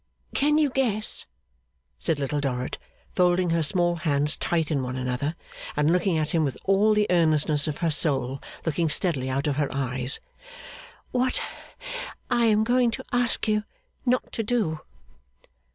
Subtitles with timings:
[0.33, 1.27] 'Can you guess,'
[1.99, 2.79] said Little Dorrit,
[3.15, 5.35] folding her small hands tight in one another,
[5.77, 9.57] and looking at him with all the earnestness of her soul looking steadily out of
[9.57, 10.19] her eyes,
[11.11, 11.39] 'what
[12.31, 13.63] I am going to ask you
[14.03, 14.79] not to do?